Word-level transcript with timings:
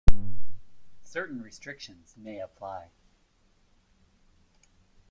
Certain 1.03 1.43
restrictions 1.43 2.15
may 2.17 2.39
apply. 2.39 2.89